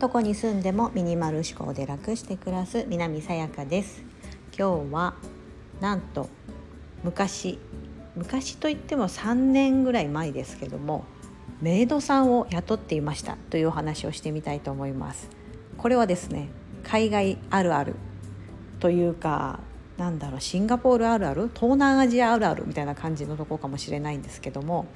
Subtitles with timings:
[0.00, 4.02] どこに住んでもミニマル思考で楽して暮らす南さやかです。
[4.56, 5.14] 今日は
[5.80, 6.28] なんと
[7.02, 7.58] 昔
[8.14, 11.04] 昔といっても3年ぐらい前ですけども
[11.62, 15.30] メイドさんを雇っていましたというお話をしてみたいと思います。
[15.78, 16.48] これはですね
[16.82, 17.96] 海外あるある
[18.78, 19.60] というか
[19.96, 24.86] なんだろうシンガポールあるある東南アジアあるあるみたいな感じのとこかもしれないんですけども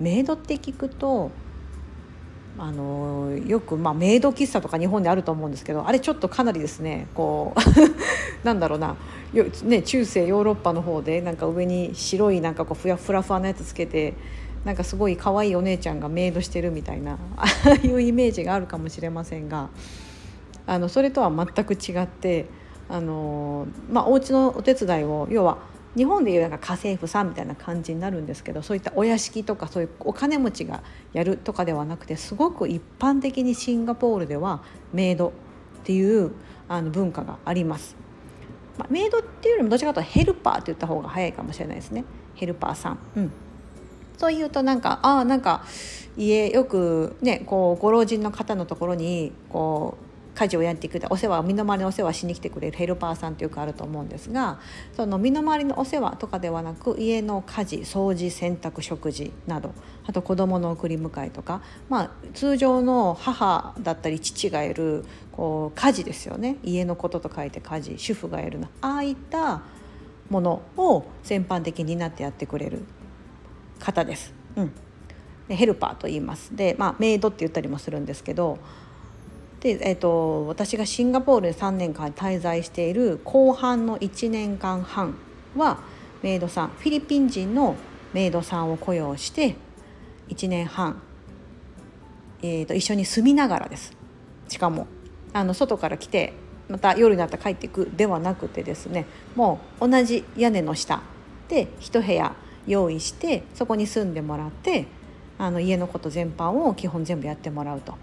[0.00, 1.30] メイドって聞くと
[2.56, 7.58] あのよく、まあ、メイド喫茶とか日本であると思うんですけどあれちょっとかなりですねこう
[8.46, 8.96] なんだろうな。
[9.32, 14.14] よ、ね、中世ヨーロッパの方でなんか上に白いなんかこうふやふらふわなやつつけて
[14.64, 19.68] なんかすごい可愛いお姉ちゃんがメイドしてるみたいなああいうイメージがあるかもしれませんが
[20.66, 22.46] あのそれとは全く違って
[22.88, 25.58] あの、まあ、お家のお手伝いを要は
[25.96, 35.32] 日本でいうなんか家政婦さんみたいな感じになるんですけどそういったお屋敷とかそういうお金持ちがやるとかではなくてすごく一般的にシンガポールではメイドっ
[35.84, 36.32] ていう
[36.68, 37.96] あの文化があります。
[38.78, 42.98] まあ、メイドっていうよりもどちらかというとヘルパーって言った方が早いかもしれないですねヘルパーさん。
[43.16, 43.32] うん
[44.16, 45.64] そういうとなんかああなんか
[46.16, 50.03] 家よくねこうご老人の方のところにこう
[50.34, 54.58] 家事をやってくれお世話身の回りのお世話しに来てくれるヘルパーさんってよくあると思うんですが
[54.94, 59.72] その身の回りのお世話とかではなく家の家事掃除洗濯食事など
[60.06, 66.58] あと子どもの送り迎えとか、まあ、通常の母だったり父がいるこう家事ですよね。
[66.62, 68.68] 家のことと書いて家事主婦がいるの。
[68.82, 69.62] ああいった
[70.30, 72.84] ものを全般的になってやってくれる
[73.78, 74.32] 方です。
[74.56, 74.72] うん。
[75.48, 76.54] でヘルパーと言います。
[76.54, 78.58] で、まあ、メイドって言ったりもするんですけど
[79.64, 85.16] で、えーと、私がシンガポールで3年間滞在している後半の1年間半
[85.56, 85.78] は
[86.22, 87.74] メイドさんフィリピン人の
[88.12, 89.56] メイドさんを雇用して
[90.28, 91.00] 1年半、
[92.42, 93.96] えーと、一緒に住みながらです
[94.48, 94.86] しかも
[95.32, 96.34] あの外から来て
[96.68, 101.02] また夜になったら帰っていくではなくてですねもう同じ屋根の下
[101.48, 102.36] で一部屋
[102.66, 104.86] 用意してそこに住んでもらって
[105.38, 107.94] あの家のこと全般を基本全部やってもらうと。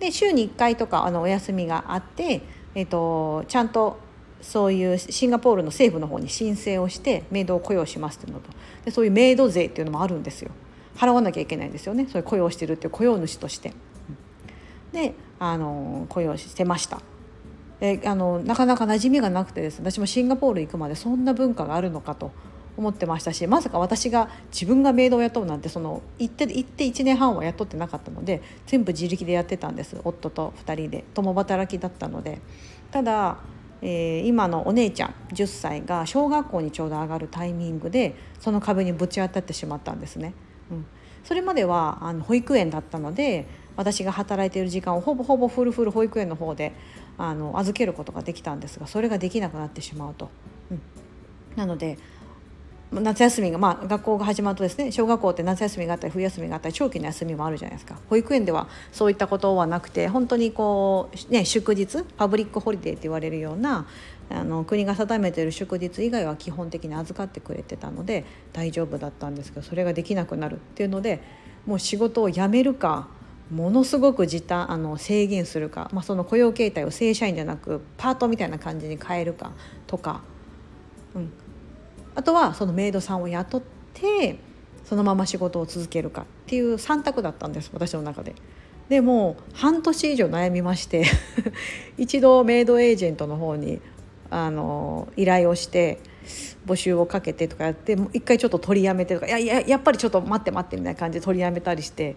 [0.00, 2.42] で週に1回とかあのお休みがあって、
[2.74, 3.98] えーと、ちゃんと
[4.40, 8.50] そういうシンガポールの政府の方に申請をしてメイドを雇用しますというのと
[8.86, 10.50] でそういうメイド税っていうのもあるんですよ
[10.96, 13.72] 払わなきゃいけないんですよねそういう雇用してるっていう雇用主として。
[14.92, 17.00] であの雇用してました。
[17.78, 22.30] であのなかなか馴染みがなくてです私もシンガポール行くまでそんな文化があるのかと
[22.76, 32.40] 思ってましたしまさか私が自分がメイドを雇うなんてその行って行って1年半は雇ってなかったので全部自力でやってたんです夫と2人で共働きだったので
[32.90, 33.38] ただ、
[33.82, 40.34] えー、今のお姉ちゃん10歳が小学校にちょうど上がるタイミングでその壁にぶち当たってしまったんですね。
[40.70, 40.86] うん、
[41.24, 46.72] それまではあの保育園だったので私が働いている時間をほぼほぼフルフル保育園の方で
[47.18, 50.30] あの預けることができたんですがそれができなくなってしまうと。
[50.70, 50.80] うん、
[51.56, 51.98] なので
[52.92, 57.96] 夏休みが、まあ、学校が始まるとですね小学校って夏休みがあったり冬休みがあったり長期の休みもあるじゃないですか。
[58.08, 63.86] 保育園ではそういったことはなくて本当にこう、ね、祝日 public holiday って言われるような
[64.28, 71.20] あの国が定めている祝日以外は基本的に預かってくれてたので大丈夫だったんですけどそれができなくなるっていうので
[71.66, 73.08] もう仕事を辞めるか
[73.50, 79.52] ものすごく時短あの制限するか、まあ、その雇用形態を正社員じゃなくパートみたいな感じに変えるか
[79.88, 80.22] とか、
[81.16, 81.32] うん、
[82.14, 83.62] あとはそのメイドさんを雇っ
[83.94, 84.38] て
[84.84, 88.34] そのまま仕事を続けるかっていう3択だったんです私の中で。
[88.88, 91.04] でも半年以上悩みまして
[91.96, 93.80] 一度メイドエージェントの方に
[94.30, 96.00] あの依頼をして
[96.66, 102.16] 募集をかけてとかやって一回ちょっと取りやめてとかいやいややっぱりちょっと待って待ってみたいな感じで取りやめたりして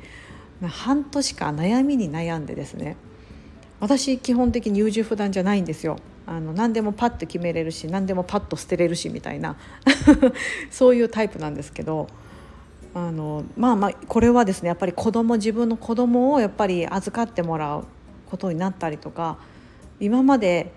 [0.63, 2.97] 半年間悩みに悩んでですね
[3.79, 5.97] 私基本的に優柔不断じゃないんですよ。
[6.25, 9.57] あの何でもパッと決めれるし何でもパッと捨てれるしみたいな
[10.71, 12.07] そういうタイプなんですけど
[12.93, 17.85] あのまあまあこれはですねやっぱり子供自分の子供をやっぱり預かってもらう
[18.29, 19.37] ことになったりとか
[19.99, 20.71] 今まで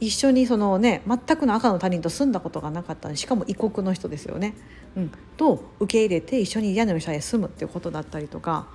[0.00, 4.54] 一緒にそのね全くの赤の他人と住んだことがなかったしかも異国の人ですよね、
[4.96, 8.68] うん、と受け入れて一緒に屋根の下へ住むっていうことだったりとか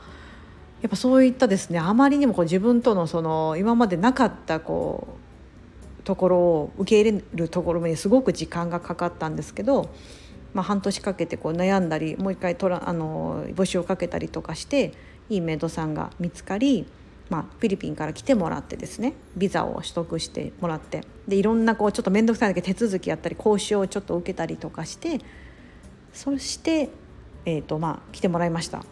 [0.81, 5.23] やっぱそういったですねあまりにもこう自分とのその今までなかったこう
[6.04, 9.90] ところを受け入れるところにすごく時間がかかったんですけど、
[10.54, 14.94] まあ、半年かけてこう悩んだりもう一回トラあの募集をかけたりとかして
[15.30, 16.86] いいメイドさんが見つかり、
[17.30, 25.20] まあ、フィリピンから来てもらってですねビザを取得してもらってでいろんなこうちょっと面倒くさいだけ手続きやったり講習をちょっと受けたりとかして
[26.14, 26.90] そして、
[27.46, 28.84] えーとまあ、来てもらいました。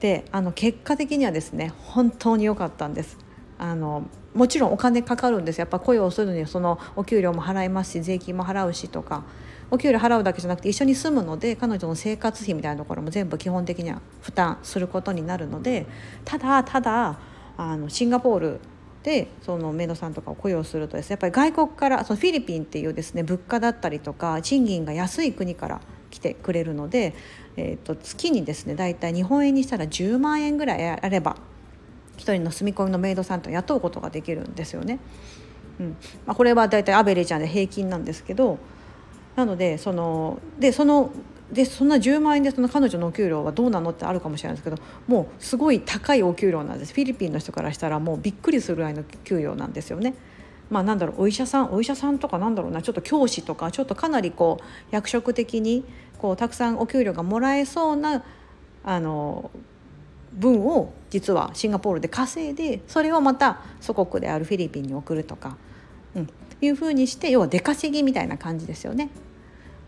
[0.00, 3.18] であの結果的にはですね本当に良かったんです。
[3.62, 4.02] あの
[4.34, 5.58] もちろんお金かかるんです。
[5.58, 9.22] やっぱ雇用するにそのお給料も払いますし税金も払うしとか。
[9.70, 15.86] お給料払うだけじゃなくて一緒に住むので彼女の生活費みたいなところも全部基本的には負担することになるので
[16.26, 17.18] ただただ
[17.56, 18.60] あのシンガポール
[19.02, 25.80] でそのメイドさんとかを雇用するとですねやっぱり外国からそのフィリピンっていうですね物価だったりとか賃金が安い国から
[26.10, 27.14] 来てくれるので、
[27.56, 31.36] えー、と月にですね大体日本円にしたら10万円ぐらいあれば
[32.22, 34.98] 1人の住み込みのメイドさんと雇うことができるんですよね。
[35.80, 35.96] うん
[36.26, 38.58] まあ、これは大体アベレージで平均なんですけど
[39.36, 41.10] なのでそのでその
[41.50, 50.14] でそんな10万円でその彼女のお給料はどうなのってあるかもしれないですけどもうすごい高いお給料なんですフィリピンの人からしたらもうびっくりするぐらいの給与なんですよね。
[50.70, 55.84] まあ、なんだろうお医者さんお医者さんとかなんだろうなちょっと教師とかちょっとかなりこう役職的に
[56.18, 58.24] こうたくさんお給料がもらえそうな
[58.82, 59.50] あの
[60.34, 65.56] 分を実はシンガポールで稼いでそれをまた祖国であるフィリピンに送るとか、
[66.14, 66.28] うん、
[66.60, 69.10] いうふうにして要は出稼ぎみたいな感じですよね。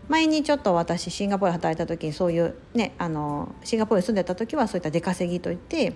[0.07, 5.93] 前にちょっと私シンガポール働いた時にそういうねあのシンガポールに住んでた時はそういった出稼ぎといって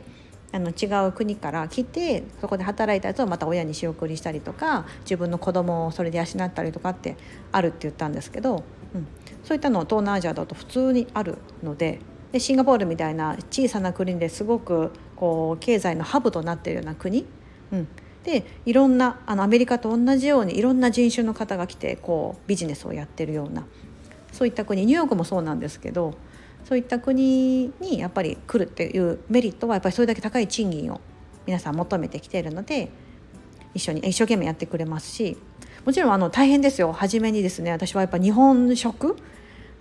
[0.51, 7.17] あの違う国から来てそこで働いたやつをまた親に仕送りしたりとか自分の子供をそれで養ったりとかって
[7.51, 8.63] あるって言ったんですけど、
[8.95, 9.07] うん、
[9.43, 11.99] そういったの東南アジアだと普通にあるので
[12.31, 17.25] でシンガポールみたいな小さな国ですごくこう経済のハブとなっているような国、
[17.71, 17.87] うん、
[18.23, 23.65] でいろんなあのアメリカと同じようにいろんな人種の方が来てこうビジネスをやってるような
[24.31, 24.85] そういった国。
[24.85, 26.13] ニューヨークもそうなんですけど
[26.65, 31.01] そういった国にやっぱり来るっていうメリットはやっぱりそれだけ高い賃金を
[31.47, 32.91] 皆さん求めてきているので
[33.73, 35.37] 一緒に一生懸命やってくれますし
[35.85, 36.91] もちろんあの大変ですよ。
[36.91, 39.17] 初めにですね私はやっぱ日本食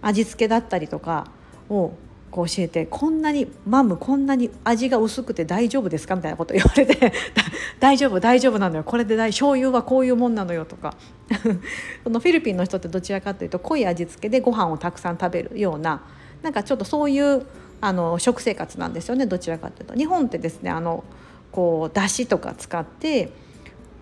[0.00, 1.30] 味付けだったりとか
[1.68, 1.92] を
[2.30, 6.14] こう教えてこんなにマムこんなに味が薄くて大丈夫ですか？
[6.16, 7.12] みたいなこと言われて
[7.80, 8.84] 大丈夫大丈夫なのよ。
[8.84, 10.94] これで大醤油はこういうもんなのよとか。
[12.04, 16.02] そのフィリピンの人ってどちらかというと濃い味付けでご飯をたくさん食べるような
[16.42, 17.46] なんかちょっとそういう
[17.80, 19.94] あの食生活なんですよねどちらかというと。
[19.94, 21.04] 日本ってですねあの
[21.52, 23.30] こうだしとか使って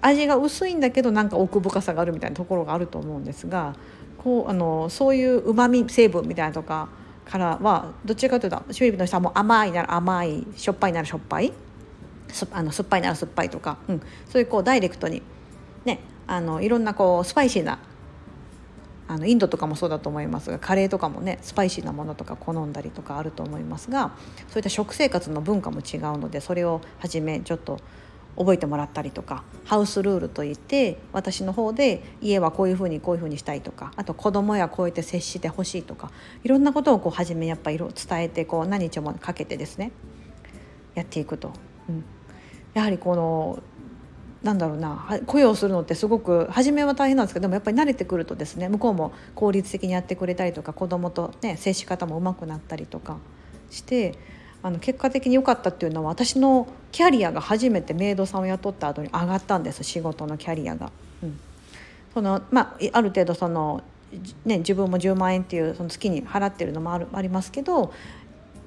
[0.01, 3.75] 味が薄いんだけどなんか奥深さがあるみたいなところがあると思うんですが
[4.19, 6.89] こうあのそういううまみ成分みたいなとか
[7.29, 11.53] からはどっちかというとフィリピンの人はもう甘いなら甘いしょっぱいならしょっぱい。
[12.53, 15.23] あの酸っぱいなら酸っぱいとか、うん、そういうこうダイレクトに、
[15.85, 17.79] ね、あのいろんなこうスパイシーな
[19.09, 24.13] あのインドとかもそうだと思いますがカレーとかもねスパイシーなものとか好んだりとかあると思いますが
[24.49, 27.79] そういった食生活の文化も違うのでそれをはじめちょっと
[28.37, 36.11] 覚えてもらったりとかハウスルールといって私の方で家はこういうふうにこういうふうにしたいとかあと子供やこうやって接してほしいとか
[36.45, 37.89] いろんなことをこう初めやっぱり伝
[38.23, 39.93] えてこう何日もかけてですね
[40.95, 41.53] やっていくと、
[41.89, 42.05] うん、
[42.75, 43.63] やはりこの
[44.43, 53.19] なんだろうな雇用するのってすごく初めは大変なんですけどでもやっぱり慣れてくるとですね向こうも効率的にやってくれたりとか子供とね接し方もうまくなったりとか
[53.71, 54.17] して
[54.63, 60.91] あの結果的に良かったっていうのは私のキャリアが初めてメイドさんを雇った後に上がったんです仕事のキャリアが。
[61.23, 61.39] うん、
[62.15, 63.83] そのまあ、ある程度その、
[64.45, 67.93] ね、自分も10万円っていうその月に払ってるのもあるありますけど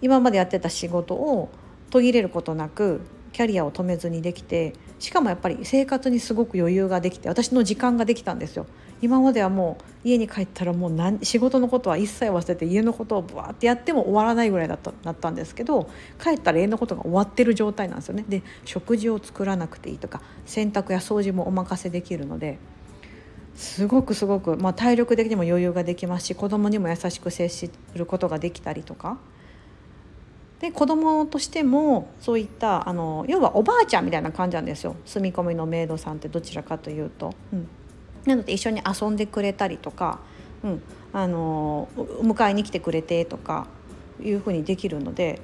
[0.01, 1.49] 今までやってた仕事を
[1.89, 3.01] 途切れることなく
[3.33, 8.65] キャリアを止めずにできてしかもやっぱり生活にすごく余裕ができて私の時間ができたんですよ。
[9.01, 15.89] 今まではもう家に帰ったらもう何仕事のことは一切忘れて家のことをバーってやっても終わらないぐらいだっただったんですけど
[16.21, 18.25] 帰ったら家のことが終わってる状態なんですよね。
[18.27, 22.59] で食事を作らなくていいとか洗濯や掃除もお任せできるので
[23.55, 29.17] すごくすごく、まあ、体力的にも余裕ができますし子供にも優しく接することができたりとか
[30.59, 34.95] で子供としてもそういったあの要はおばあちゃんみたいな感じなんですよ。
[35.05, 37.33] 住み込みのメイドさんってどちらかというと。
[37.53, 37.67] うん、
[38.25, 40.19] なので一緒に遊んでくれたりとか、
[40.63, 40.81] うん、
[41.13, 43.67] あの迎えに来てくれてとか
[44.21, 45.39] いうふうにできるので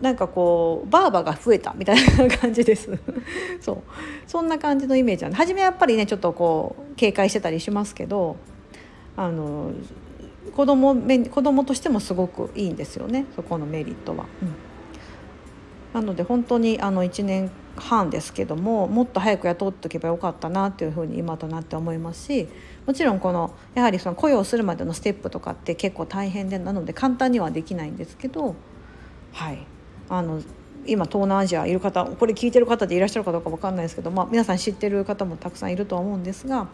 [0.00, 2.90] なんかこうバーバが増えたみたいな感じです。
[3.60, 3.78] そう。
[4.26, 8.36] そんな感じのイメージなんで初めやっぱりねちょっとこう警戒してたりしますけど
[9.16, 9.72] あの
[10.56, 13.26] 子供子供としてもすごくいいんですよね。
[13.36, 14.24] そこのメリットは。
[14.40, 14.54] うん、
[15.92, 22.48] なので本当にあの1年半ですけどももっと早く雇っておけばよかったなっていうふうに今となって思いますし
[22.86, 28.54] もちろんこのやはりその雇用するまでのステップとかって結構大変でなので簡単にはできないんですけど
[29.34, 29.58] はい。
[30.08, 30.40] あの
[30.86, 36.68] 今東南アジアいる方これ聞いてる方でいらっしゃるかどうか分かんないですけど、まあ、皆さん知ってる方もたくさんいるとは思うんですが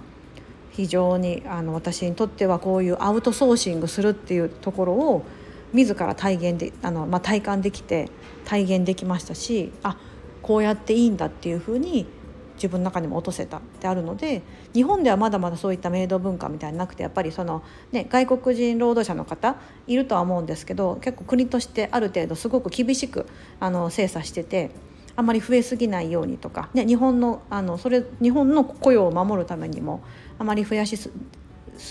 [0.73, 5.25] 非常にあの私にとってはこういうアウトソーシングするっていうところを
[5.73, 8.09] 自ら体現であの、まあ、体感できて
[8.45, 9.97] 体現できましたしあ
[10.43, 12.07] こうやっていいんだっていうふうに
[12.57, 23.27] 自分の中にも落とせたってあるので日本ではまだまだそういったメイド文化みたいになくてやっぱりその、ね、外国人労働者の方いるとは思うんですけど結構国としてある程度すごく厳しく
[23.59, 24.71] あの精査してて。
[25.15, 30.03] あまり増えすぎないようにとか、ね、日本のあのそれ日本の雇用を守るためにも
[30.39, 30.99] あまり増やし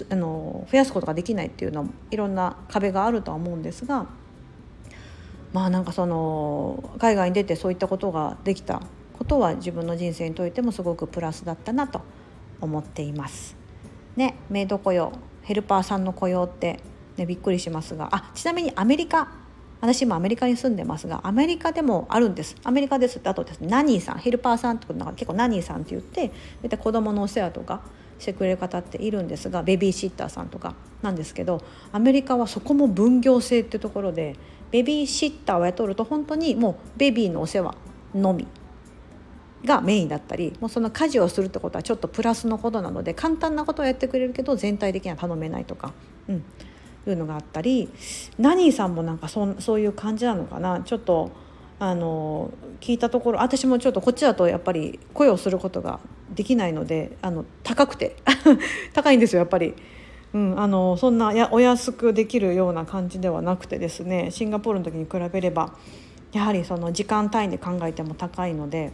[0.10, 4.08] あの増やすことができないっていうのいろんな壁があるとは思うんですが
[5.54, 8.82] まあなんかその海外に出てそういったことができた
[9.18, 12.02] ことは自分の人生にといてもすごくプラスだったなと
[12.60, 13.56] 思っています。
[14.16, 15.14] ね、メイド雇用
[15.44, 16.80] ヘルパーさんの雇用って、
[17.18, 19.30] ね、びっくりしますがあちなみにアメリカ
[19.82, 22.56] 私もアメリカに住んでますがアメリカでもあるんです。
[22.64, 27.82] アメリカですってあとですねナニーさんヘルパーさんってことなんか結構ナニーさんって言って大体子供のお世話とか
[28.20, 31.62] してくれる方っているんですがベビーシッターさんとかなんですけど
[31.92, 34.36] アメリカはそこも分業制っていうところで
[34.70, 37.76] ベビーシッターを雇うと本当にもうベビーのお世話
[38.14, 38.48] のみ
[39.66, 45.94] がメインだったりもうその家事をするってことはちょっとプラスのことなので簡単なことをやってくれるけど全体的には頼めないとか、
[46.28, 46.44] うん、
[47.10, 47.90] いうのがあったり
[48.38, 50.82] ナニーさんもなんかそそういう感じなのかな？
[50.82, 51.32] ちょっと
[51.80, 58.18] あの聞いたところ私もちょっとこっちだとやっぱり声をすることができないのであの高くて
[58.94, 59.74] 高いんですよやっぱり。
[60.34, 65.74] うん、あのそんなやお安くできるような感じではなくてですねシンガポールの時に比べれば
[66.32, 68.94] やはりその時間単位で考えても高いので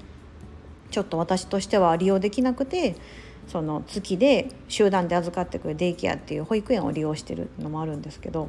[0.90, 2.96] ちょっと私としては利用できなくて
[3.48, 8.48] その月で集団で預かってくるデイケアっていう保育園を利用してるのもあるんですけど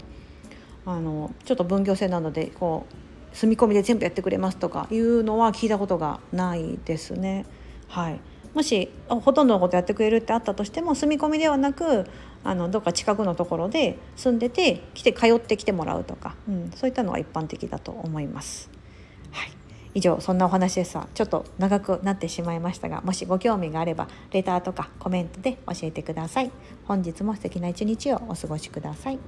[0.85, 7.45] あのちょっと分業制なのでこう住み込みで全部やってくれますとかいうのは聞いたことがないですね。
[7.89, 8.21] はい、
[8.55, 12.07] もしほとんどのことやってくれるってあったとしても住み込みではなく
[12.43, 18.71] あのどっか近くのところで住んでて来て通ってきてもらうとか、うん、そういったのが一般的だと思います。
[19.31, 19.53] はい
[19.95, 20.99] 以上そんなお話です。
[21.15, 26.51] ちょっと長くなってしまいましたがもしご興味があればレターとかコメントで教えてください。
[26.87, 29.19] 本日も素敵な一日をお過ごしください。